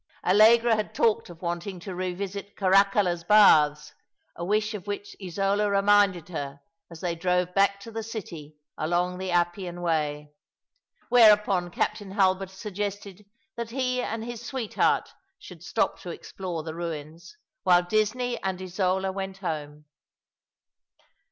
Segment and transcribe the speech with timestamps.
[0.23, 3.93] Allegra had talked of wanting to revisit Oaracalla's Baths,
[4.35, 9.19] a wish of which Isola reminded her as they drove back to the city, along
[9.19, 10.33] the Appian "Way:
[11.09, 17.37] whereupon Captain Hulbert suggested that he and his sweetheart should stop to explore the ruins,
[17.61, 19.85] while Disney and Isola went home.